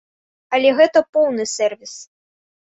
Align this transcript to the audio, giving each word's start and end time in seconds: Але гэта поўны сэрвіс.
Але 0.57 0.71
гэта 0.79 1.03
поўны 1.17 1.47
сэрвіс. 1.53 1.93